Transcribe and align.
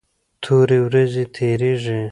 تورې 0.43 0.77
ورېځې 0.85 1.23
تیریږي. 1.35 2.01